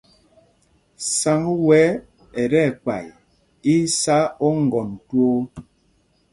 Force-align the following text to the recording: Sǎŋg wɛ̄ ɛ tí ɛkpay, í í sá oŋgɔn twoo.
Sǎŋg 1.17 1.45
wɛ̄ 1.67 1.85
ɛ 2.41 2.43
tí 2.51 2.59
ɛkpay, 2.69 3.05
í 3.73 3.75
í 3.85 3.91
sá 3.99 4.17
oŋgɔn 4.47 4.89
twoo. 5.07 5.39